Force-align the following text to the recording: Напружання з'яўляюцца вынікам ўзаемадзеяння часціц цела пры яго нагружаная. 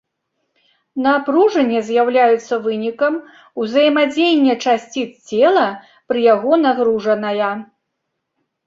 Напружання 1.07 1.79
з'яўляюцца 1.89 2.53
вынікам 2.65 3.13
ўзаемадзеяння 3.65 4.55
часціц 4.65 5.09
цела 5.29 5.67
пры 6.07 6.19
яго 6.33 6.51
нагружаная. 6.65 7.53